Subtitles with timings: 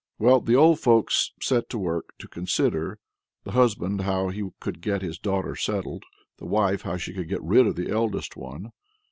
[0.17, 2.97] Well, the old folks set to work to consider
[3.43, 6.05] the husband how he could get his daughters settled,
[6.39, 8.71] the wife how she could get rid of the eldest one.